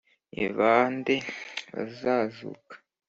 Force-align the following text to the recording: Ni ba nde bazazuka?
Ni 0.33 0.45
ba 0.57 0.73
nde 0.95 1.15
bazazuka? 1.73 2.73